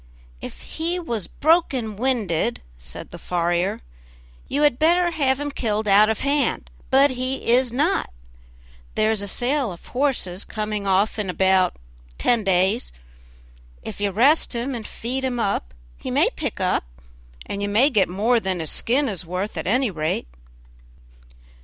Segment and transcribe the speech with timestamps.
[0.41, 3.81] "If he was broken winded," said the farrier,
[4.47, 8.09] "you had better have him killed out of hand, but he is not;
[8.95, 11.75] there is a sale of horses coming off in about
[12.17, 12.91] ten days;
[13.83, 16.83] if you rest him and feed him up he may pick up,
[17.45, 20.27] and you may get more than his skin is worth, at any rate."